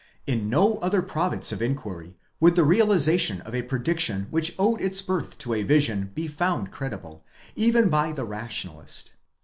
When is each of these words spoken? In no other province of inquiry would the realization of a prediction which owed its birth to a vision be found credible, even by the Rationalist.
In 0.25 0.49
no 0.49 0.79
other 0.79 1.03
province 1.03 1.51
of 1.51 1.61
inquiry 1.61 2.17
would 2.39 2.55
the 2.55 2.63
realization 2.63 3.39
of 3.41 3.53
a 3.53 3.61
prediction 3.61 4.25
which 4.31 4.55
owed 4.57 4.81
its 4.81 4.99
birth 4.99 5.37
to 5.37 5.53
a 5.53 5.61
vision 5.61 6.09
be 6.15 6.25
found 6.27 6.71
credible, 6.71 7.23
even 7.55 7.87
by 7.87 8.11
the 8.11 8.25
Rationalist. 8.25 9.13